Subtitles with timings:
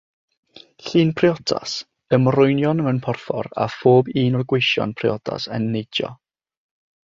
[0.85, 1.75] Llun priodas,
[2.17, 6.15] y morwynion mewn porffor, a phob un o'r gweision priodas yn neidio.